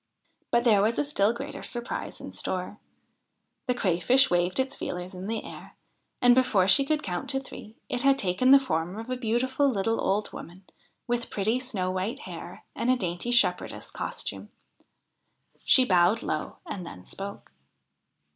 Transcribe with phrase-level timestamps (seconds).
[0.49, 2.79] But there was a still greater surprise in store.
[3.67, 5.75] The Crayfish waved its feelers in the air,
[6.23, 10.01] and, before she could count three, it had taken the form of a beautiful little
[10.01, 10.65] old woman,
[11.05, 14.49] with pretty snow white hair and a dainty shepherdess costume.
[15.65, 17.51] She bowed low, and then spoke.